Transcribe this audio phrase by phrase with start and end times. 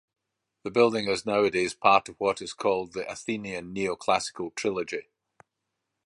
[0.63, 5.09] The building is nowadays part of what is called the "Athenian Neoclassical Trilogy".